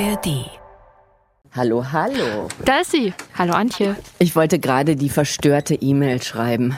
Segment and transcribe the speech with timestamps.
[0.00, 0.50] ARD.
[1.54, 2.48] Hallo, hallo.
[2.64, 3.14] Da ist sie.
[3.36, 3.96] Hallo Antje.
[4.20, 6.76] Ich wollte gerade die verstörte E-Mail schreiben.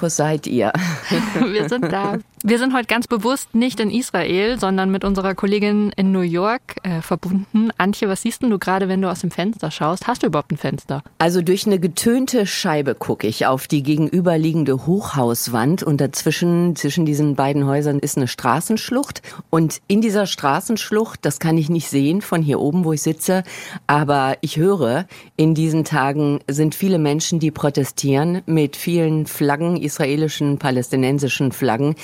[0.00, 0.72] Wo seid ihr?
[1.52, 2.18] Wir sind da.
[2.44, 6.76] Wir sind heute ganz bewusst nicht in Israel, sondern mit unserer Kollegin in New York
[6.84, 7.70] äh, verbunden.
[7.78, 10.06] Antje, was siehst denn du gerade, wenn du aus dem Fenster schaust?
[10.06, 11.02] Hast du überhaupt ein Fenster?
[11.18, 17.34] Also durch eine getönte Scheibe gucke ich auf die gegenüberliegende Hochhauswand und dazwischen, zwischen diesen
[17.34, 19.20] beiden Häusern ist eine Straßenschlucht.
[19.50, 23.42] Und in dieser Straßenschlucht, das kann ich nicht sehen von hier oben, wo ich sitze,
[23.88, 30.58] aber ich höre, in diesen Tagen sind viele Menschen, die protestieren mit vielen Flaggen, israelischen,
[30.58, 31.96] palästinensischen Flaggen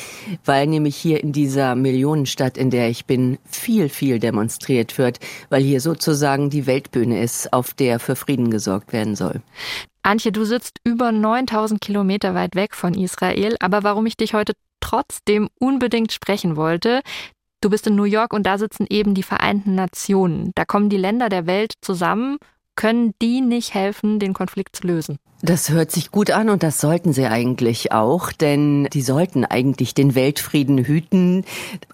[0.44, 5.20] weil nämlich hier in dieser Millionenstadt, in der ich bin, viel, viel demonstriert wird,
[5.50, 9.40] weil hier sozusagen die Weltbühne ist, auf der für Frieden gesorgt werden soll.
[10.02, 14.52] Antje, du sitzt über 9000 Kilometer weit weg von Israel, aber warum ich dich heute
[14.80, 17.00] trotzdem unbedingt sprechen wollte,
[17.60, 20.52] Du bist in New York und da sitzen eben die Vereinten Nationen.
[20.54, 22.36] Da kommen die Länder der Welt zusammen.
[22.76, 25.18] Können die nicht helfen, den Konflikt zu lösen?
[25.46, 29.92] Das hört sich gut an und das sollten sie eigentlich auch, denn die sollten eigentlich
[29.92, 31.44] den Weltfrieden hüten.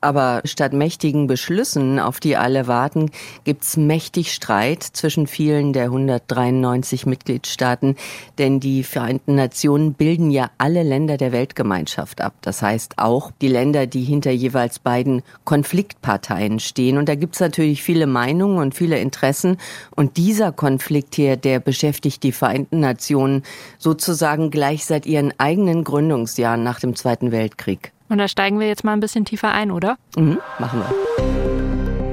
[0.01, 3.11] Aber statt mächtigen Beschlüssen, auf die alle warten,
[3.43, 7.97] gibt's mächtig Streit zwischen vielen der 193 Mitgliedstaaten,
[8.39, 12.35] denn die Vereinten Nationen bilden ja alle Länder der Weltgemeinschaft ab.
[12.43, 16.99] Das heißt auch die Länder, die hinter jeweils beiden Konfliktparteien stehen.
[16.99, 19.57] Und da gibt's natürlich viele Meinungen und viele Interessen.
[19.97, 23.40] Und dieser Konflikt hier, der beschäftigt die Vereinten Nationen
[23.79, 27.93] sozusagen gleich seit ihren eigenen Gründungsjahren nach dem Zweiten Weltkrieg.
[28.09, 29.97] Und da steigen wir jetzt mal ein bisschen tiefer ein, oder?
[30.17, 31.70] Mhm, machen wir.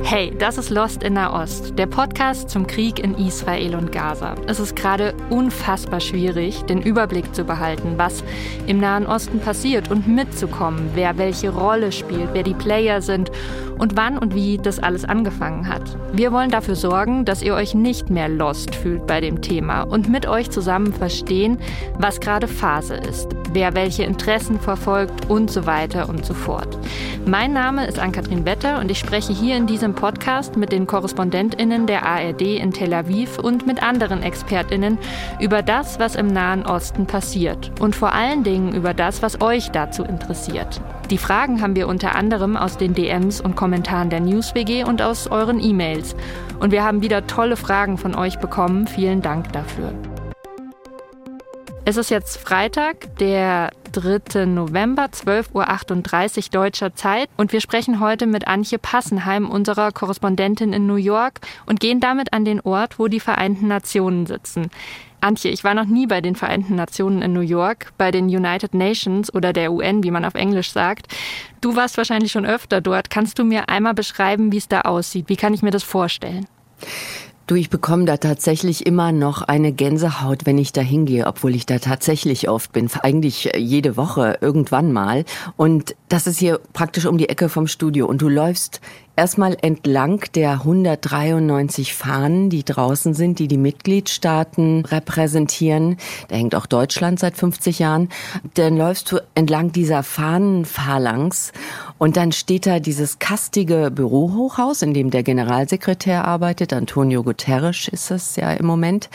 [0.09, 4.35] Hey, das ist Lost in Nahost, der Podcast zum Krieg in Israel und Gaza.
[4.47, 8.23] Es ist gerade unfassbar schwierig, den Überblick zu behalten, was
[8.67, 13.31] im Nahen Osten passiert und mitzukommen, wer welche Rolle spielt, wer die Player sind
[13.77, 15.97] und wann und wie das alles angefangen hat.
[16.13, 20.07] Wir wollen dafür sorgen, dass ihr euch nicht mehr lost fühlt bei dem Thema und
[20.07, 21.59] mit euch zusammen verstehen,
[21.99, 26.77] was gerade Phase ist, wer welche Interessen verfolgt und so weiter und so fort.
[27.25, 31.87] Mein Name ist Ann-Kathrin Wetter und ich spreche hier in diesem Podcast mit den KorrespondentInnen
[31.87, 34.97] der ARD in Tel Aviv und mit anderen ExpertInnen
[35.41, 39.71] über das, was im Nahen Osten passiert und vor allen Dingen über das, was euch
[39.71, 40.79] dazu interessiert.
[41.09, 45.27] Die Fragen haben wir unter anderem aus den DMs und Kommentaren der NewsWG und aus
[45.27, 46.15] euren E-Mails.
[46.59, 48.87] Und wir haben wieder tolle Fragen von euch bekommen.
[48.87, 49.93] Vielen Dank dafür.
[51.85, 54.45] Es ist jetzt Freitag, der 3.
[54.45, 57.29] November, 12.38 Uhr deutscher Zeit.
[57.37, 62.33] Und wir sprechen heute mit Antje Passenheim, unserer Korrespondentin in New York, und gehen damit
[62.33, 64.69] an den Ort, wo die Vereinten Nationen sitzen.
[65.19, 68.73] Antje, ich war noch nie bei den Vereinten Nationen in New York, bei den United
[68.73, 71.07] Nations oder der UN, wie man auf Englisch sagt.
[71.61, 73.09] Du warst wahrscheinlich schon öfter dort.
[73.09, 75.25] Kannst du mir einmal beschreiben, wie es da aussieht?
[75.27, 76.45] Wie kann ich mir das vorstellen?
[77.47, 81.65] Du, ich bekomme da tatsächlich immer noch eine Gänsehaut, wenn ich da hingehe, obwohl ich
[81.65, 82.89] da tatsächlich oft bin.
[83.01, 85.23] Eigentlich jede Woche irgendwann mal.
[85.55, 88.05] Und das ist hier praktisch um die Ecke vom Studio.
[88.05, 88.81] Und du läufst
[89.17, 95.97] erstmal entlang der 193 Fahnen, die draußen sind, die die Mitgliedstaaten repräsentieren.
[96.27, 98.09] Da hängt auch Deutschland seit 50 Jahren.
[98.53, 101.51] Dann läufst du entlang dieser Fahnenphalanx
[101.97, 106.71] und dann steht da dieses kastige Bürohochhaus, in dem der Generalsekretär arbeitet.
[106.71, 109.09] Antonio Guterres ist es ja im Moment.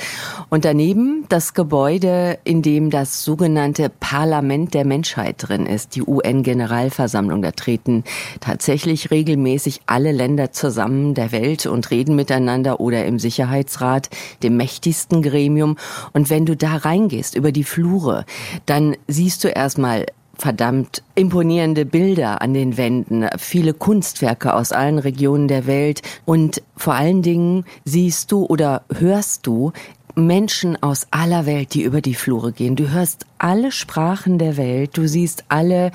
[0.50, 7.42] Und daneben das Gebäude, in dem das sogenannte Parlament der Menschheit drin ist, die UN-Generalversammlung.
[7.42, 8.02] Da treten
[8.41, 14.08] tatsächlich regelmäßig alle Länder zusammen der Welt und reden miteinander oder im Sicherheitsrat,
[14.42, 15.76] dem mächtigsten Gremium.
[16.14, 18.25] Und wenn du da reingehst über die Flure,
[18.66, 25.47] dann siehst du erstmal verdammt imponierende Bilder an den Wänden, viele Kunstwerke aus allen Regionen
[25.47, 29.72] der Welt und vor allen Dingen siehst du oder hörst du
[30.14, 32.76] Menschen aus aller Welt, die über die Flure gehen.
[32.76, 34.97] Du hörst alle Sprachen der Welt.
[34.97, 35.91] Du siehst alle,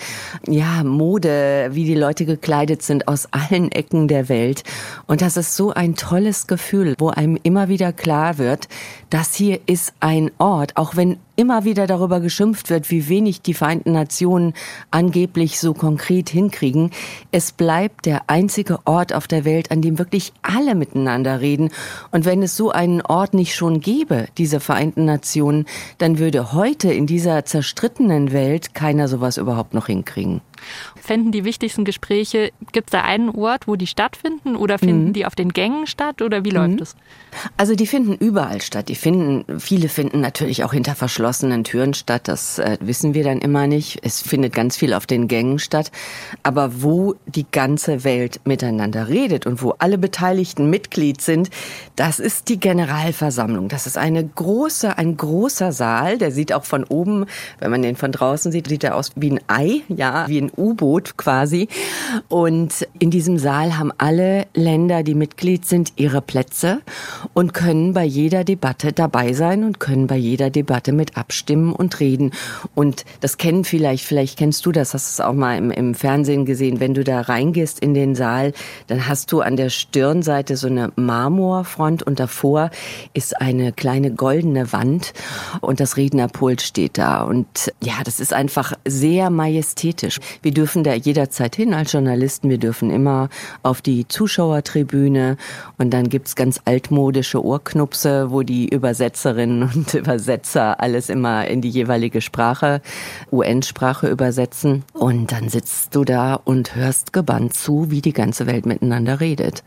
[0.47, 4.63] ja, Mode, wie die Leute gekleidet sind aus allen Ecken der Welt.
[5.07, 8.67] Und das ist so ein tolles Gefühl, wo einem immer wieder klar wird,
[9.09, 13.53] das hier ist ein Ort, auch wenn immer wieder darüber geschimpft wird, wie wenig die
[13.53, 14.53] Vereinten Nationen
[14.89, 16.91] angeblich so konkret hinkriegen.
[17.31, 21.69] Es bleibt der einzige Ort auf der Welt, an dem wirklich alle miteinander reden.
[22.11, 25.65] Und wenn es so einen Ort nicht schon gäbe, diese Vereinten Nationen,
[25.99, 30.41] dann würde heute in dieser dieser zerstrittenen Welt keiner sowas überhaupt noch hinkriegen.
[30.95, 35.13] Fänden die wichtigsten Gespräche, gibt es da einen Ort, wo die stattfinden oder finden mhm.
[35.13, 36.81] die auf den Gängen statt oder wie läuft mhm.
[36.81, 36.95] es?
[37.55, 38.89] Also die finden überall statt.
[38.89, 42.27] Die finden, viele finden natürlich auch hinter verschlossenen Türen statt.
[42.27, 43.99] Das äh, wissen wir dann immer nicht.
[44.01, 45.91] Es findet ganz viel auf den Gängen statt.
[46.43, 51.49] Aber wo die ganze Welt miteinander redet und wo alle Beteiligten Mitglied sind,
[51.95, 53.69] das ist die Generalversammlung.
[53.69, 56.17] Das ist eine große, ein großer Saal.
[56.17, 57.26] Der sieht auch von oben,
[57.59, 60.51] wenn man den von draußen sieht, sieht er aus wie ein Ei, ja, wie ein
[60.55, 61.67] U-Boot quasi.
[62.27, 66.79] Und in diesem Saal haben alle Länder, die Mitglied sind, ihre Plätze
[67.33, 71.99] und können bei jeder Debatte dabei sein und können bei jeder Debatte mit abstimmen und
[71.99, 72.31] reden.
[72.75, 76.45] Und das kennen vielleicht, vielleicht kennst du das, hast es auch mal im, im Fernsehen
[76.45, 78.53] gesehen, wenn du da reingehst in den Saal,
[78.87, 82.69] dann hast du an der Stirnseite so eine Marmorfront und davor
[83.13, 85.13] ist eine kleine goldene Wand
[85.61, 87.16] und das Rednerpult steht da.
[87.21, 90.19] Und ja, das ist einfach sehr majestätisch.
[90.41, 92.49] Wir dürfen da jederzeit hin als Journalisten.
[92.49, 93.29] Wir dürfen immer
[93.63, 95.37] auf die Zuschauertribüne
[95.77, 101.69] und dann gibt's ganz altmodische Ohrknupse, wo die Übersetzerinnen und Übersetzer alles immer in die
[101.69, 102.81] jeweilige Sprache,
[103.31, 104.83] UN-Sprache übersetzen.
[104.93, 109.63] Und dann sitzt du da und hörst gebannt zu, wie die ganze Welt miteinander redet.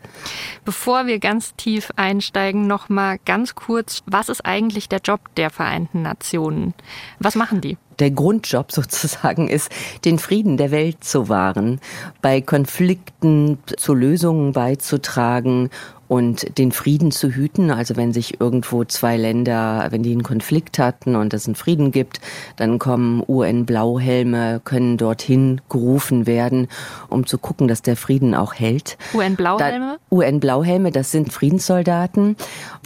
[0.65, 5.49] Bevor wir ganz tief einsteigen, noch mal ganz kurz, was ist eigentlich der Job der
[5.49, 6.73] Vereinten Nationen?
[7.19, 7.77] Was machen die?
[7.99, 9.69] Der Grundjob sozusagen ist,
[10.05, 11.79] den Frieden der Welt zu wahren,
[12.21, 15.69] bei Konflikten zu Lösungen beizutragen
[16.11, 17.71] und den Frieden zu hüten.
[17.71, 21.93] Also wenn sich irgendwo zwei Länder, wenn die einen Konflikt hatten und es einen Frieden
[21.93, 22.19] gibt,
[22.57, 26.67] dann kommen UN-Blauhelme, können dorthin gerufen werden,
[27.07, 28.97] um zu gucken, dass der Frieden auch hält.
[29.13, 29.99] UN-Blauhelme?
[30.11, 32.35] UN-Blauhelme, das sind Friedenssoldaten.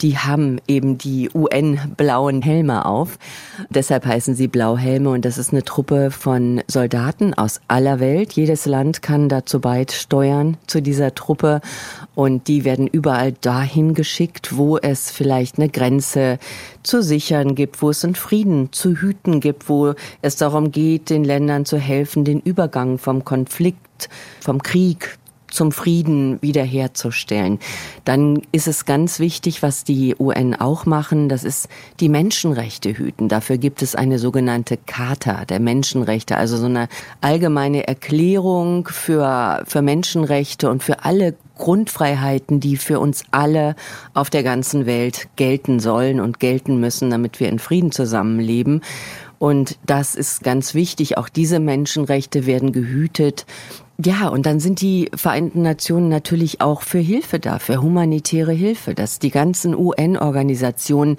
[0.04, 3.18] Die haben eben die UN-blauen Helme auf.
[3.72, 8.34] Deshalb heißen sie Blauhelme und das ist eine Truppe von Soldaten aus aller Welt.
[8.34, 11.60] Jedes Land kann dazu beisteuern zu dieser Truppe
[12.16, 16.40] und die werden überall dahin geschickt, wo es vielleicht eine Grenze
[16.84, 21.26] zu sichern gibt, wo es einen Frieden zu hüten gibt, wo es darum geht, den
[21.26, 24.10] Ländern zu helfen, den Übergang vom Konflikt,
[24.40, 25.18] vom Krieg
[25.56, 27.60] zum Frieden wiederherzustellen.
[28.04, 31.68] Dann ist es ganz wichtig, was die UN auch machen, das ist
[32.00, 33.30] die Menschenrechte hüten.
[33.30, 36.88] Dafür gibt es eine sogenannte Charta der Menschenrechte, also so eine
[37.22, 43.76] allgemeine Erklärung für, für Menschenrechte und für alle Grundfreiheiten, die für uns alle
[44.14, 48.82] auf der ganzen Welt gelten sollen und gelten müssen, damit wir in Frieden zusammenleben.
[49.40, 51.18] Und das ist ganz wichtig.
[51.18, 53.46] Auch diese Menschenrechte werden gehütet.
[54.04, 58.94] Ja, und dann sind die Vereinten Nationen natürlich auch für Hilfe da, für humanitäre Hilfe,
[58.94, 61.16] dass die ganzen UN-Organisationen,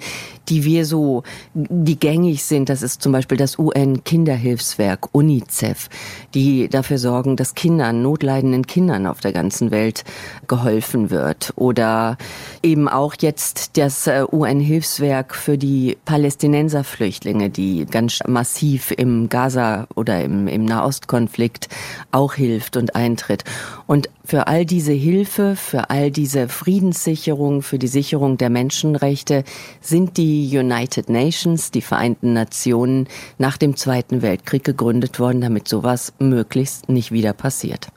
[0.47, 1.23] die wir so,
[1.55, 5.89] die gängig sind, das ist zum Beispiel das UN-Kinderhilfswerk, UNICEF,
[6.35, 10.03] die dafür sorgen, dass Kindern, notleidenden Kindern auf der ganzen Welt
[10.47, 11.53] geholfen wird.
[11.55, 12.15] Oder
[12.61, 20.23] eben auch jetzt das äh, UN-Hilfswerk für die Palästinenserflüchtlinge, die ganz massiv im Gaza oder
[20.23, 21.69] im, im Nahostkonflikt
[22.11, 23.43] auch hilft hilft und eintritt.
[23.85, 29.43] Und für all diese Hilfe, für all diese Friedenssicherung, für die Sicherung der Menschenrechte
[29.81, 36.13] sind die United Nations, die Vereinten Nationen, nach dem Zweiten Weltkrieg gegründet worden, damit sowas
[36.19, 37.87] möglichst nicht wieder passiert.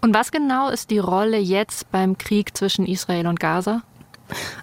[0.00, 3.82] Und was genau ist die Rolle jetzt beim Krieg zwischen Israel und Gaza?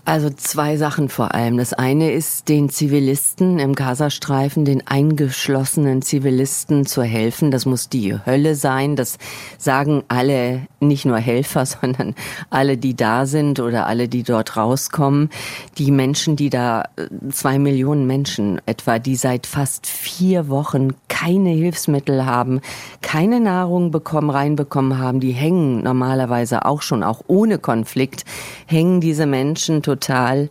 [0.06, 1.58] Also zwei Sachen vor allem.
[1.58, 7.52] Das eine ist, den Zivilisten im Gazastreifen, den eingeschlossenen Zivilisten zu helfen.
[7.52, 8.96] Das muss die Hölle sein.
[8.96, 9.18] Das
[9.58, 12.16] sagen alle, nicht nur Helfer, sondern
[12.50, 15.30] alle, die da sind oder alle, die dort rauskommen.
[15.78, 16.86] Die Menschen, die da,
[17.32, 22.62] zwei Millionen Menschen etwa, die seit fast vier Wochen keine Hilfsmittel haben,
[23.02, 28.26] keine Nahrung bekommen, reinbekommen haben, die hängen normalerweise auch schon, auch ohne Konflikt,
[28.66, 30.50] hängen diese Menschen Menschen total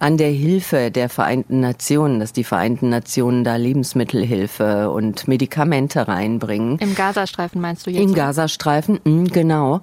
[0.00, 6.76] an der Hilfe der Vereinten Nationen, dass die Vereinten Nationen da Lebensmittelhilfe und Medikamente reinbringen.
[6.78, 8.02] Im Gazastreifen meinst du jetzt?
[8.02, 9.80] Im Gazastreifen, mh, genau.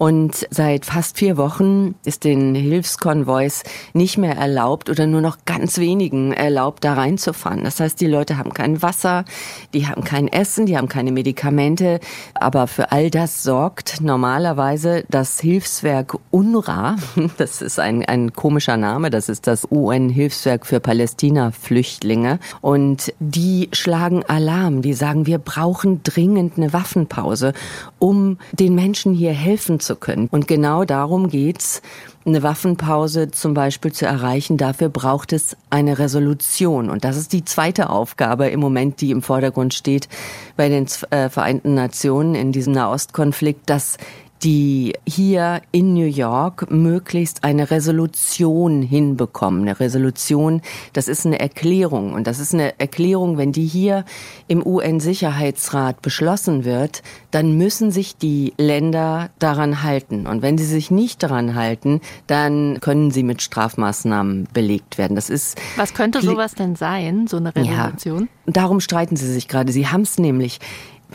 [0.00, 5.76] Und seit fast vier Wochen ist den Hilfskonvois nicht mehr erlaubt oder nur noch ganz
[5.76, 7.64] wenigen erlaubt, da reinzufahren.
[7.64, 9.26] Das heißt, die Leute haben kein Wasser,
[9.74, 12.00] die haben kein Essen, die haben keine Medikamente.
[12.32, 16.96] Aber für all das sorgt normalerweise das Hilfswerk UNRWA.
[17.36, 19.10] Das ist ein, ein komischer Name.
[19.10, 22.38] Das ist das UN-Hilfswerk für Palästina-Flüchtlinge.
[22.62, 24.80] Und die schlagen Alarm.
[24.80, 27.52] Die sagen, wir brauchen dringend eine Waffenpause,
[27.98, 30.28] um den Menschen hier helfen zu zu können.
[30.30, 31.82] Und genau darum geht's
[32.24, 36.90] eine Waffenpause zum Beispiel zu erreichen, dafür braucht es eine Resolution.
[36.90, 40.08] Und das ist die zweite Aufgabe im Moment, die im Vordergrund steht
[40.56, 43.96] bei den äh, Vereinten Nationen in diesem Nahostkonflikt, dass
[44.42, 49.62] die hier in New York möglichst eine Resolution hinbekommen.
[49.62, 52.14] Eine Resolution, das ist eine Erklärung.
[52.14, 54.04] Und das ist eine Erklärung, wenn die hier
[54.48, 60.26] im UN-Sicherheitsrat beschlossen wird, dann müssen sich die Länder daran halten.
[60.26, 65.16] Und wenn sie sich nicht daran halten, dann können sie mit Strafmaßnahmen belegt werden.
[65.16, 65.60] Das ist.
[65.76, 68.28] Was könnte sowas denn sein, so eine Resolution?
[68.46, 69.70] Ja, darum streiten sie sich gerade.
[69.72, 70.60] Sie haben es nämlich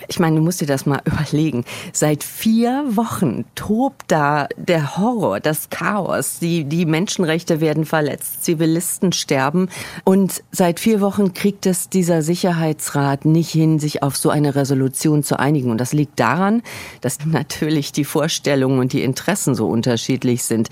[0.07, 1.65] ich meine, du musst dir das mal überlegen.
[1.93, 6.39] Seit vier Wochen tobt da der Horror, das Chaos.
[6.39, 9.69] Die, die Menschenrechte werden verletzt, Zivilisten sterben.
[10.03, 15.23] Und seit vier Wochen kriegt es dieser Sicherheitsrat nicht hin, sich auf so eine Resolution
[15.23, 15.71] zu einigen.
[15.71, 16.61] Und das liegt daran,
[17.01, 20.69] dass natürlich die Vorstellungen und die Interessen so unterschiedlich sind.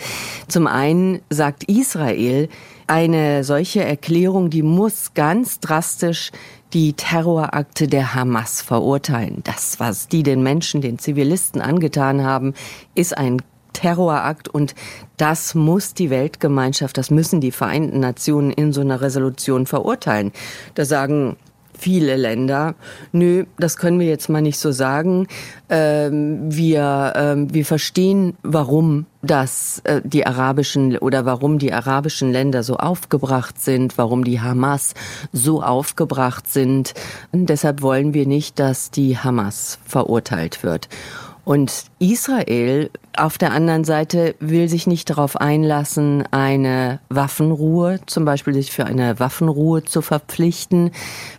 [0.48, 2.50] Zum einen sagt Israel,
[2.88, 6.32] eine solche Erklärung, die muss ganz drastisch
[6.74, 9.42] die Terrorakte der Hamas verurteilen.
[9.44, 12.54] Das, was die den Menschen, den Zivilisten angetan haben,
[12.96, 13.42] ist ein
[13.74, 14.76] Terrorakt und
[15.18, 20.32] das muss die Weltgemeinschaft, das müssen die Vereinten Nationen in so einer Resolution verurteilen.
[20.76, 21.38] Da sagen
[21.84, 22.76] viele Länder,
[23.12, 25.28] nö, das können wir jetzt mal nicht so sagen.
[25.68, 32.64] Ähm, wir, ähm, wir verstehen, warum das äh, die arabischen oder warum die arabischen Länder
[32.64, 34.94] so aufgebracht sind, warum die Hamas
[35.34, 36.94] so aufgebracht sind.
[37.34, 40.88] Und deshalb wollen wir nicht, dass die Hamas verurteilt wird.
[41.46, 48.54] Und Israel auf der anderen Seite will sich nicht darauf einlassen, eine Waffenruhe, zum Beispiel
[48.54, 50.92] sich für eine Waffenruhe zu verpflichten,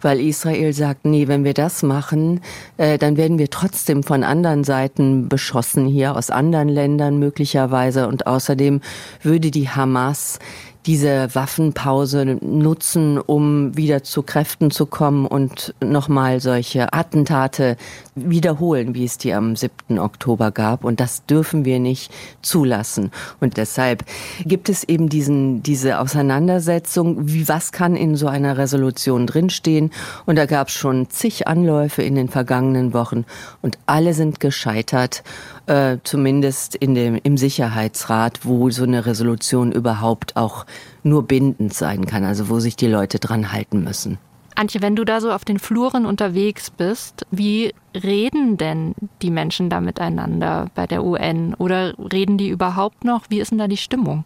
[0.03, 2.43] weil Israel sagt, nee, wenn wir das machen,
[2.77, 8.07] äh, dann werden wir trotzdem von anderen Seiten beschossen hier, aus anderen Ländern möglicherweise.
[8.07, 8.83] Und außerdem
[9.23, 10.39] würde die Hamas
[10.87, 17.77] diese Waffenpause nutzen, um wieder zu Kräften zu kommen und nochmal solche Attentate
[18.15, 19.99] wiederholen, wie es die am 7.
[19.99, 20.85] Oktober gab.
[20.85, 23.11] Und das dürfen wir nicht zulassen.
[23.41, 24.05] Und deshalb
[24.45, 29.91] gibt es eben diesen, diese Auseinandersetzung, wie was kann in so einer Resolution drinstehen.
[30.27, 33.25] Und da gab es schon zig Anläufe in den vergangenen Wochen
[33.63, 35.23] und alle sind gescheitert
[35.67, 40.67] äh, zumindest in dem, im Sicherheitsrat, wo so eine Resolution überhaupt auch
[41.03, 44.19] nur bindend sein kann, also wo sich die Leute dran halten müssen.
[44.55, 49.71] Antje, wenn du da so auf den Fluren unterwegs bist, wie reden denn die Menschen
[49.71, 51.55] da miteinander bei der UN?
[51.55, 53.25] Oder reden die überhaupt noch?
[53.29, 54.25] Wie ist denn da die Stimmung?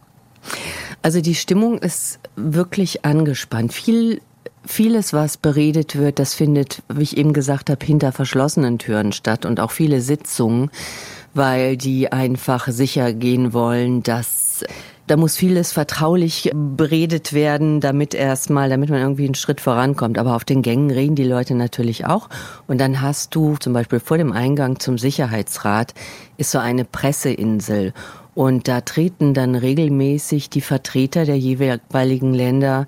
[1.02, 3.72] Also die Stimmung ist wirklich angespannt.
[3.72, 4.20] Viel
[4.66, 9.46] Vieles, was beredet wird, das findet, wie ich eben gesagt habe, hinter verschlossenen Türen statt
[9.46, 10.70] und auch viele Sitzungen
[11.34, 14.64] weil die einfach sicher gehen wollen, dass
[15.08, 20.18] da muss vieles vertraulich beredet werden, damit erstmal, damit man irgendwie einen Schritt vorankommt.
[20.18, 22.28] Aber auf den Gängen reden die Leute natürlich auch.
[22.66, 25.94] Und dann hast du zum Beispiel vor dem Eingang zum Sicherheitsrat
[26.36, 27.94] ist so eine Presseinsel.
[28.34, 32.86] Und da treten dann regelmäßig die Vertreter der jeweiligen Länder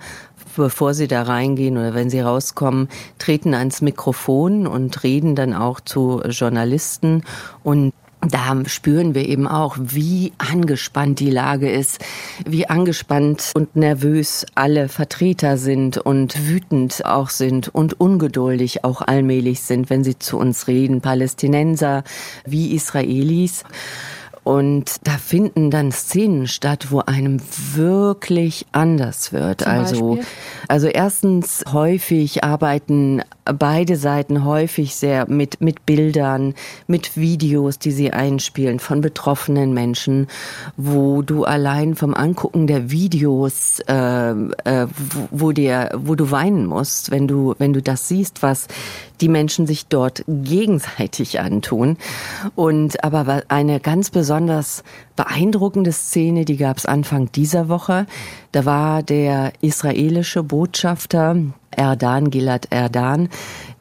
[0.56, 5.80] bevor sie da reingehen oder wenn sie rauskommen, treten ans Mikrofon und reden dann auch
[5.80, 7.22] zu Journalisten
[7.62, 7.92] und
[8.28, 12.04] da spüren wir eben auch, wie angespannt die Lage ist,
[12.44, 19.62] wie angespannt und nervös alle Vertreter sind und wütend auch sind und ungeduldig auch allmählich
[19.62, 22.04] sind, wenn sie zu uns reden, Palästinenser
[22.44, 23.64] wie Israelis.
[24.42, 27.40] Und da finden dann Szenen statt, wo einem
[27.74, 29.60] wirklich anders wird.
[29.60, 30.26] Zum also, Beispiel?
[30.66, 36.54] also erstens häufig arbeiten beide Seiten häufig sehr mit, mit Bildern,
[36.86, 40.28] mit Videos, die sie einspielen von betroffenen Menschen,
[40.76, 46.66] wo du allein vom Angucken der Videos, äh, äh, wo, wo, dir, wo du weinen
[46.66, 48.68] musst, wenn du, wenn du das siehst, was
[49.20, 51.96] die Menschen sich dort gegenseitig antun.
[52.54, 54.82] Und aber eine ganz besonders
[55.16, 58.06] beeindruckende Szene, die gab es Anfang dieser Woche.
[58.52, 61.36] Da war der israelische Botschafter
[61.70, 63.28] Erdan, Gilad Erdan,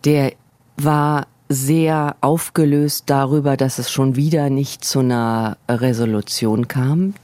[0.05, 0.33] der
[0.77, 7.15] war sehr aufgelöst darüber, dass es schon wieder nicht zu einer Resolution kam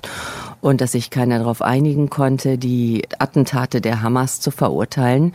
[0.61, 5.33] und dass sich keiner darauf einigen konnte, die Attentate der Hamas zu verurteilen.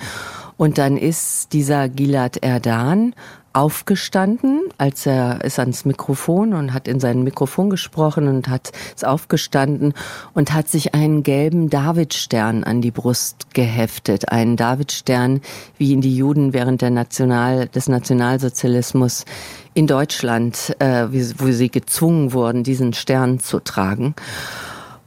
[0.61, 3.15] Und dann ist dieser Gilad Erdan
[3.55, 9.07] aufgestanden, als er ist ans Mikrofon und hat in sein Mikrofon gesprochen und hat ist
[9.07, 9.95] aufgestanden
[10.35, 15.41] und hat sich einen gelben Davidstern an die Brust geheftet, einen Davidstern,
[15.79, 19.25] wie ihn die Juden während der National des Nationalsozialismus
[19.73, 21.07] in Deutschland, äh,
[21.39, 24.15] wo sie gezwungen wurden, diesen Stern zu tragen.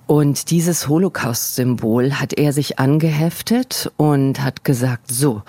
[0.05, 5.41] Und dieses Holocaust-Symbol hat er sich angeheftet und hat gesagt, so,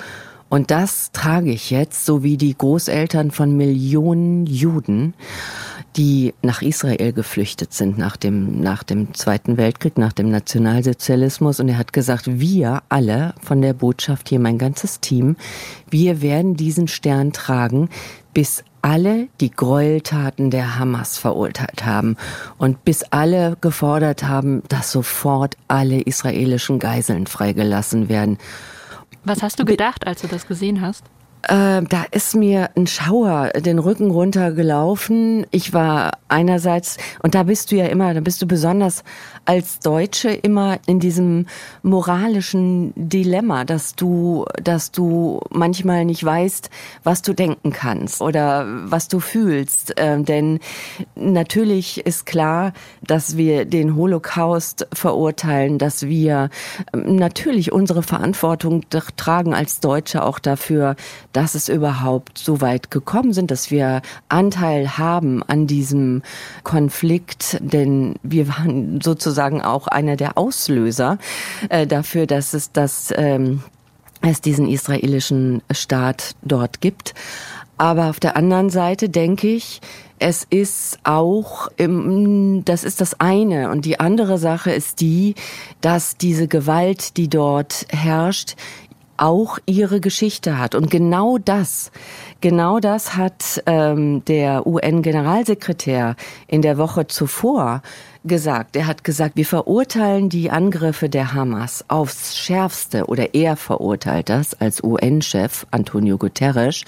[0.48, 5.14] und das trage ich jetzt, so wie die Großeltern von Millionen Juden,
[5.96, 11.60] die nach Israel geflüchtet sind nach dem, nach dem Zweiten Weltkrieg, nach dem Nationalsozialismus.
[11.60, 15.36] Und er hat gesagt, wir alle von der Botschaft hier, mein ganzes Team,
[15.90, 17.88] wir werden diesen Stern tragen,
[18.32, 22.16] bis alle die Gräueltaten der Hamas verurteilt haben
[22.58, 28.36] und bis alle gefordert haben, dass sofort alle israelischen Geiseln freigelassen werden.
[29.24, 31.04] Was hast du gedacht, als du das gesehen hast?
[31.48, 35.46] Äh, da ist mir ein Schauer den Rücken runtergelaufen.
[35.50, 39.04] Ich war einerseits, und da bist du ja immer, da bist du besonders
[39.44, 41.46] als Deutsche immer in diesem
[41.82, 46.70] moralischen Dilemma, dass du, dass du manchmal nicht weißt,
[47.02, 49.98] was du denken kannst oder was du fühlst.
[49.98, 50.60] Äh, denn
[51.14, 52.72] natürlich ist klar,
[53.02, 56.48] dass wir den Holocaust verurteilen, dass wir
[56.92, 58.82] ähm, natürlich unsere Verantwortung
[59.16, 60.96] tragen als Deutsche auch dafür,
[61.32, 66.22] dass es überhaupt so weit gekommen sind, dass wir Anteil haben an diesem
[66.62, 71.18] Konflikt, denn wir waren sozusagen auch einer der Auslöser
[71.68, 73.62] äh, dafür, dass es das ähm,
[74.30, 77.14] es diesen israelischen Staat dort gibt.
[77.76, 79.80] Aber auf der anderen Seite denke ich,
[80.18, 83.70] es ist auch, das ist das eine.
[83.70, 85.34] Und die andere Sache ist die,
[85.80, 88.54] dass diese Gewalt, die dort herrscht,
[89.16, 90.74] auch ihre Geschichte hat.
[90.74, 91.90] Und genau das,
[92.40, 97.82] genau das hat ähm, der UN-Generalsekretär in der Woche zuvor
[98.24, 98.76] gesagt.
[98.76, 104.54] Er hat gesagt, wir verurteilen die Angriffe der Hamas aufs Schärfste oder er verurteilt das
[104.54, 106.82] als UN-Chef Antonio Guterres.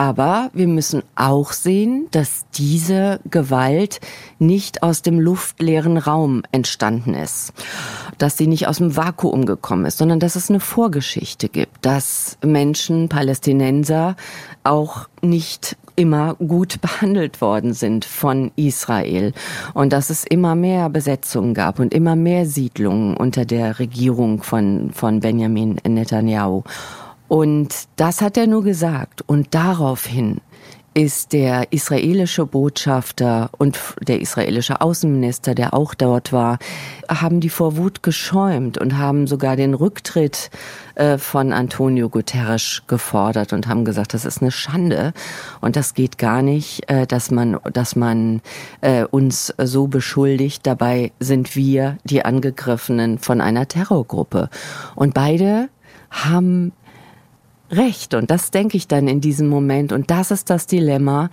[0.00, 4.00] Aber wir müssen auch sehen, dass diese Gewalt
[4.38, 7.52] nicht aus dem luftleeren Raum entstanden ist,
[8.16, 12.38] dass sie nicht aus dem Vakuum gekommen ist, sondern dass es eine Vorgeschichte gibt, dass
[12.42, 14.16] Menschen, Palästinenser
[14.64, 19.34] auch nicht immer gut behandelt worden sind von Israel
[19.74, 24.92] und dass es immer mehr Besetzungen gab und immer mehr Siedlungen unter der Regierung von,
[24.94, 26.62] von Benjamin Netanyahu.
[27.30, 29.22] Und das hat er nur gesagt.
[29.24, 30.40] Und daraufhin
[30.94, 36.58] ist der israelische Botschafter und der israelische Außenminister, der auch dort war,
[37.08, 40.50] haben die vor Wut geschäumt und haben sogar den Rücktritt
[40.96, 45.12] äh, von Antonio Guterres gefordert und haben gesagt, das ist eine Schande
[45.60, 48.42] und das geht gar nicht, äh, dass man, dass man
[48.80, 50.66] äh, uns so beschuldigt.
[50.66, 54.50] Dabei sind wir die Angegriffenen von einer Terrorgruppe.
[54.96, 55.68] Und beide
[56.10, 56.72] haben
[57.70, 58.14] recht.
[58.14, 59.92] Und das denke ich dann in diesem Moment.
[59.92, 61.30] Und das ist das Dilemma,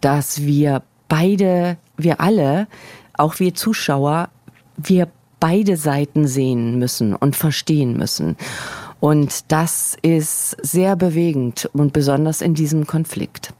[0.00, 2.68] dass wir beide, wir alle,
[3.14, 4.28] auch wir Zuschauer,
[4.76, 5.08] wir
[5.40, 8.36] beide Seiten sehen müssen und verstehen müssen.
[9.00, 13.54] Und das ist sehr bewegend und besonders in diesem Konflikt.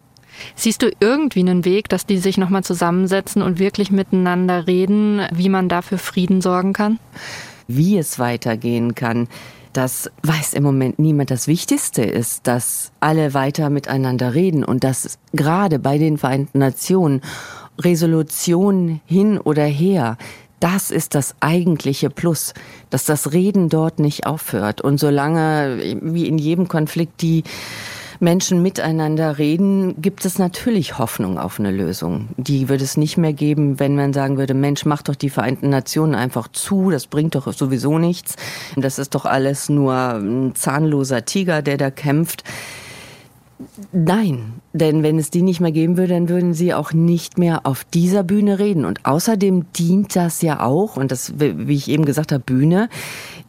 [0.54, 5.48] Siehst du irgendwie einen Weg, dass die sich nochmal zusammensetzen und wirklich miteinander reden, wie
[5.48, 6.98] man dafür Frieden sorgen kann?
[7.68, 9.28] Wie es weitergehen kann,
[9.72, 11.30] das weiß im Moment niemand.
[11.30, 17.20] Das Wichtigste ist, dass alle weiter miteinander reden und dass gerade bei den Vereinten Nationen
[17.78, 20.16] Resolution hin oder her,
[20.60, 22.52] das ist das eigentliche Plus,
[22.90, 24.82] dass das Reden dort nicht aufhört.
[24.82, 27.44] Und solange, wie in jedem Konflikt, die
[28.20, 32.28] Menschen miteinander reden, gibt es natürlich Hoffnung auf eine Lösung.
[32.36, 35.70] Die würde es nicht mehr geben, wenn man sagen würde, Mensch, mach doch die Vereinten
[35.70, 38.36] Nationen einfach zu, das bringt doch sowieso nichts.
[38.76, 42.44] Das ist doch alles nur ein zahnloser Tiger, der da kämpft.
[43.92, 47.66] Nein, denn wenn es die nicht mehr geben würde, dann würden sie auch nicht mehr
[47.66, 48.84] auf dieser Bühne reden.
[48.84, 52.88] Und außerdem dient das ja auch, und das, wie ich eben gesagt habe, Bühne,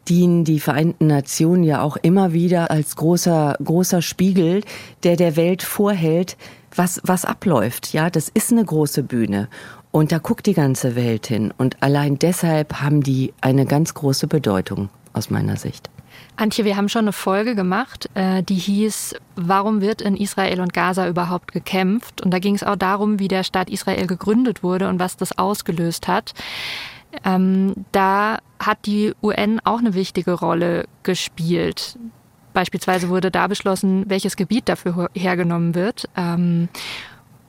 [0.07, 4.61] dienen die Vereinten Nationen ja auch immer wieder als großer, großer Spiegel,
[5.03, 6.37] der der Welt vorhält,
[6.75, 7.93] was, was abläuft.
[7.93, 9.47] Ja, das ist eine große Bühne.
[9.91, 11.53] Und da guckt die ganze Welt hin.
[11.57, 15.89] Und allein deshalb haben die eine ganz große Bedeutung aus meiner Sicht.
[16.37, 20.73] Antje, wir haben schon eine Folge gemacht, äh, die hieß, warum wird in Israel und
[20.73, 22.21] Gaza überhaupt gekämpft?
[22.21, 25.37] Und da ging es auch darum, wie der Staat Israel gegründet wurde und was das
[25.37, 26.33] ausgelöst hat.
[27.23, 31.97] Ähm, da hat die UN auch eine wichtige Rolle gespielt.
[32.53, 36.09] beispielsweise wurde da beschlossen, welches Gebiet dafür hergenommen wird.
[36.15, 36.69] Ähm,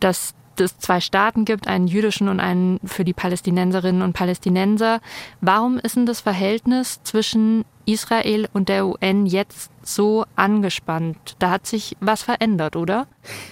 [0.00, 5.00] dass es zwei Staaten gibt, einen jüdischen und einen für die Palästinenserinnen und Palästinenser.
[5.40, 11.36] Warum ist denn das Verhältnis zwischen Israel und der UN jetzt so angespannt?
[11.38, 13.06] Da hat sich was verändert, oder?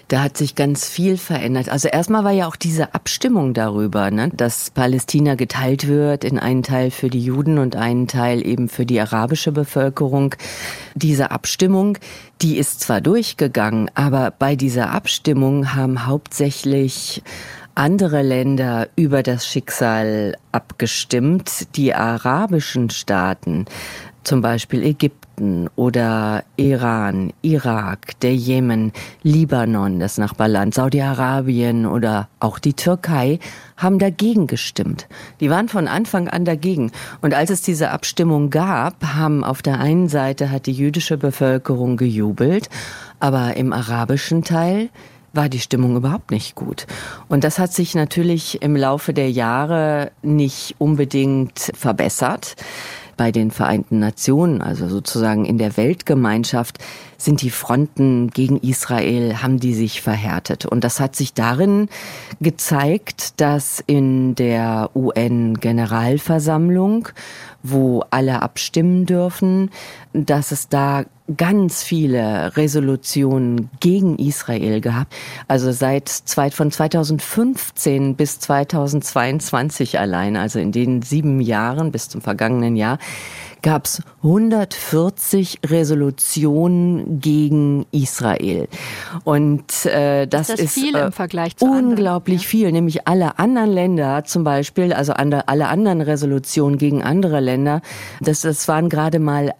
[0.08, 1.68] Da hat sich ganz viel verändert.
[1.68, 6.62] Also erstmal war ja auch diese Abstimmung darüber, ne, dass Palästina geteilt wird in einen
[6.62, 10.34] Teil für die Juden und einen Teil eben für die arabische Bevölkerung.
[10.94, 11.98] Diese Abstimmung,
[12.42, 17.22] die ist zwar durchgegangen, aber bei dieser Abstimmung haben hauptsächlich
[17.74, 21.76] andere Länder über das Schicksal abgestimmt.
[21.76, 23.66] Die arabischen Staaten
[24.24, 32.74] zum Beispiel Ägypten oder Iran, Irak, der Jemen, Libanon, das Nachbarland, Saudi-Arabien oder auch die
[32.74, 33.38] Türkei
[33.76, 35.08] haben dagegen gestimmt.
[35.40, 36.92] Die waren von Anfang an dagegen.
[37.22, 41.96] Und als es diese Abstimmung gab, haben auf der einen Seite hat die jüdische Bevölkerung
[41.96, 42.68] gejubelt,
[43.18, 44.90] aber im arabischen Teil
[45.32, 46.86] war die Stimmung überhaupt nicht gut.
[47.28, 52.56] Und das hat sich natürlich im Laufe der Jahre nicht unbedingt verbessert
[53.20, 56.78] bei den Vereinten Nationen, also sozusagen in der Weltgemeinschaft,
[57.22, 60.64] sind die Fronten gegen Israel, haben die sich verhärtet.
[60.66, 61.88] Und das hat sich darin
[62.40, 67.08] gezeigt, dass in der UN-Generalversammlung,
[67.62, 69.70] wo alle abstimmen dürfen,
[70.12, 71.04] dass es da
[71.36, 75.14] ganz viele Resolutionen gegen Israel gehabt.
[75.46, 76.10] Also seit
[76.52, 82.98] von 2015 bis 2022 allein, also in den sieben Jahren bis zum vergangenen Jahr,
[83.62, 88.68] gab es 140 Resolutionen gegen Israel.
[89.24, 92.66] Und äh, das ist, das ist viel äh, im Vergleich zu unglaublich anderen, ja.
[92.66, 92.72] viel.
[92.72, 97.82] Nämlich alle anderen Länder zum Beispiel, also alle anderen Resolutionen gegen andere Länder,
[98.20, 99.54] das, das waren gerade mal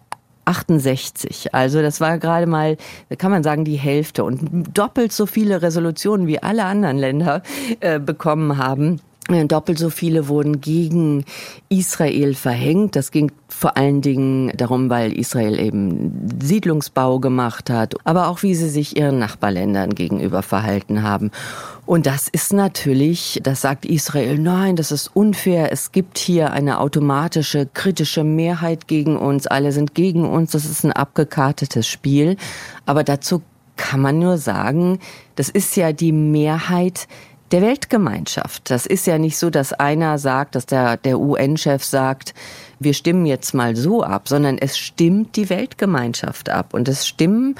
[0.45, 1.53] 68.
[1.53, 2.77] Also das war gerade mal,
[3.17, 7.41] kann man sagen, die Hälfte und doppelt so viele Resolutionen wie alle anderen Länder
[7.79, 8.99] äh, bekommen haben.
[9.47, 11.25] Doppelt so viele wurden gegen
[11.69, 12.95] Israel verhängt.
[12.95, 18.55] Das ging vor allen Dingen darum, weil Israel eben Siedlungsbau gemacht hat, aber auch wie
[18.55, 21.31] sie sich ihren Nachbarländern gegenüber verhalten haben.
[21.85, 25.71] Und das ist natürlich, das sagt Israel, nein, das ist unfair.
[25.71, 29.47] Es gibt hier eine automatische kritische Mehrheit gegen uns.
[29.47, 30.51] Alle sind gegen uns.
[30.51, 32.37] Das ist ein abgekartetes Spiel.
[32.85, 33.41] Aber dazu
[33.77, 34.99] kann man nur sagen,
[35.35, 37.07] das ist ja die Mehrheit
[37.51, 38.69] der Weltgemeinschaft.
[38.69, 42.33] Das ist ja nicht so, dass einer sagt, dass der, der UN-Chef sagt,
[42.79, 46.73] wir stimmen jetzt mal so ab, sondern es stimmt die Weltgemeinschaft ab.
[46.73, 47.55] Und es stimmen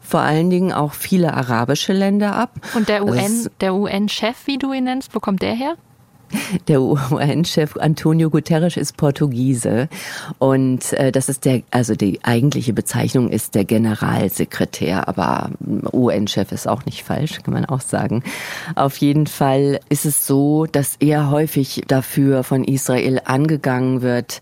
[0.00, 2.50] vor allen Dingen auch viele arabische Länder ab.
[2.74, 5.76] Und der UN, der UN-Chef, wie du ihn nennst, wo kommt der her?
[6.68, 9.88] Der UN-Chef Antonio Guterres ist Portugiese
[10.38, 15.50] und äh, das ist der, also die eigentliche Bezeichnung ist der Generalsekretär, aber
[15.92, 18.22] UN-Chef ist auch nicht falsch, kann man auch sagen.
[18.74, 24.40] Auf jeden Fall ist es so, dass er häufig dafür von Israel angegangen wird,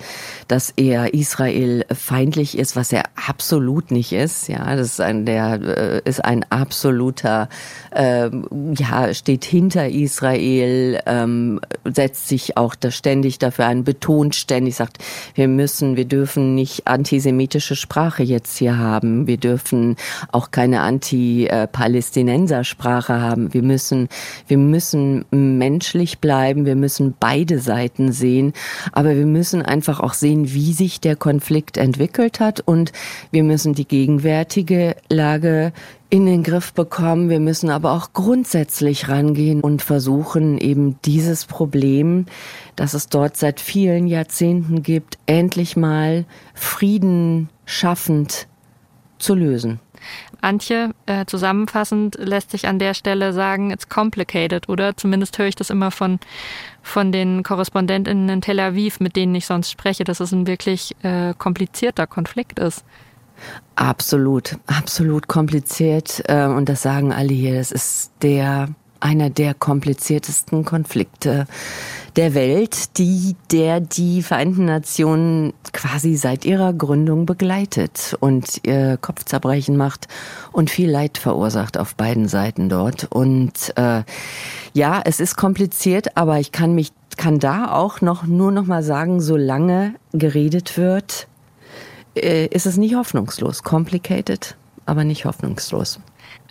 [0.48, 4.48] dass er Israel feindlich ist, was er absolut nicht ist.
[4.48, 7.48] Ja, das ist ein, der äh, ist ein absoluter,
[7.90, 8.30] äh,
[8.76, 11.00] ja, steht hinter Israel.
[11.06, 14.98] Ähm, setzt sich auch da ständig dafür ein, betont ständig, sagt,
[15.34, 19.96] wir müssen, wir dürfen nicht antisemitische Sprache jetzt hier haben, wir dürfen
[20.30, 24.08] auch keine anti-Palästinenser-Sprache haben, wir müssen,
[24.48, 28.52] wir müssen menschlich bleiben, wir müssen beide Seiten sehen,
[28.92, 32.60] aber wir müssen einfach auch sehen, wie sich der Konflikt entwickelt hat.
[32.60, 32.92] Und
[33.30, 35.72] wir müssen die gegenwärtige Lage
[36.12, 37.30] in den Griff bekommen.
[37.30, 42.26] Wir müssen aber auch grundsätzlich rangehen und versuchen, eben dieses Problem,
[42.76, 48.46] das es dort seit vielen Jahrzehnten gibt, endlich mal Frieden schaffend
[49.18, 49.80] zu lösen.
[50.42, 54.94] Antje, äh, zusammenfassend lässt sich an der Stelle sagen, it's complicated, oder?
[54.98, 56.18] Zumindest höre ich das immer von,
[56.82, 60.94] von den Korrespondentinnen in Tel Aviv, mit denen ich sonst spreche, dass es ein wirklich
[61.04, 62.84] äh, komplizierter Konflikt ist.
[63.76, 66.22] Absolut, absolut kompliziert.
[66.26, 67.56] Äh, und das sagen alle hier.
[67.56, 68.68] Das ist der,
[69.00, 71.46] einer der kompliziertesten Konflikte
[72.16, 79.76] der Welt, die, der die Vereinten Nationen quasi seit ihrer Gründung begleitet und ihr Kopfzerbrechen
[79.76, 80.08] macht
[80.52, 83.04] und viel Leid verursacht auf beiden Seiten dort.
[83.10, 84.02] Und äh,
[84.74, 88.82] ja, es ist kompliziert, aber ich kann mich kann da auch noch nur noch mal
[88.82, 91.28] sagen, solange geredet wird,
[92.14, 93.62] äh, ist es nicht hoffnungslos.
[93.62, 96.00] Complicated, aber nicht hoffnungslos.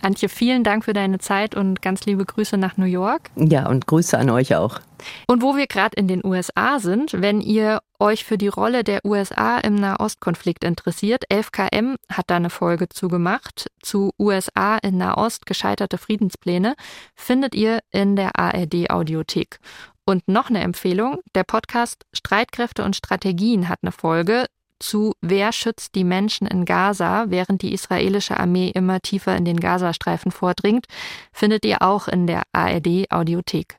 [0.00, 3.30] Antje, vielen Dank für deine Zeit und ganz liebe Grüße nach New York.
[3.36, 4.80] Ja, und Grüße an euch auch.
[5.26, 9.04] Und wo wir gerade in den USA sind, wenn ihr euch für die Rolle der
[9.04, 13.70] USA im Nahostkonflikt interessiert, 11KM hat da eine Folge zugemacht.
[13.80, 16.74] Zu USA in Nahost gescheiterte Friedenspläne
[17.14, 19.58] findet ihr in der ARD Audiothek.
[20.04, 24.46] Und noch eine Empfehlung, der Podcast Streitkräfte und Strategien hat eine Folge
[24.82, 29.60] zu Wer schützt die Menschen in Gaza, während die israelische Armee immer tiefer in den
[29.60, 30.86] Gazastreifen vordringt,
[31.32, 33.78] findet ihr auch in der ARD Audiothek.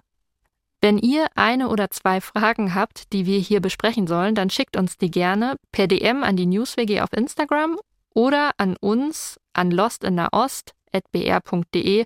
[0.82, 4.98] Wenn ihr eine oder zwei Fragen habt, die wir hier besprechen sollen, dann schickt uns
[4.98, 7.78] die gerne per DM an die NewsWG auf Instagram
[8.14, 12.06] oder an uns an lostinnaost.br.de.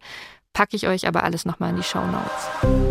[0.54, 2.87] Packe ich euch aber alles nochmal in die Show Notes.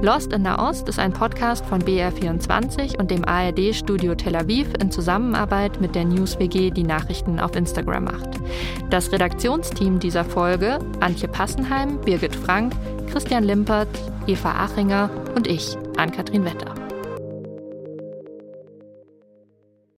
[0.00, 4.92] Lost in Nahost ist ein Podcast von BR24 und dem ARD Studio Tel Aviv in
[4.92, 8.38] Zusammenarbeit mit der NewsWG, die Nachrichten auf Instagram macht.
[8.90, 12.74] Das Redaktionsteam dieser Folge Antje Passenheim, Birgit Frank,
[13.10, 13.88] Christian Limpert,
[14.28, 16.87] Eva Achinger und ich, Ann-Kathrin Wetter.